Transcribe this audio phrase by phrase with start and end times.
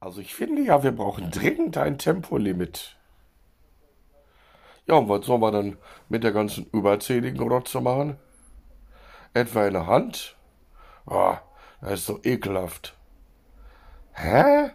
[0.00, 2.96] Also ich finde ja, wir brauchen dringend ein Tempolimit.
[4.86, 5.78] Ja, und was soll man dann
[6.08, 8.16] mit der ganzen überzähligen Rotze machen?
[9.34, 10.36] Etwa in der Hand?
[11.06, 11.38] Ah,
[11.80, 12.96] das ist so ekelhaft.
[14.12, 14.70] Hä?